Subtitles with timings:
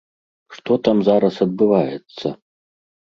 [0.55, 2.27] Што там зараз адбываецца?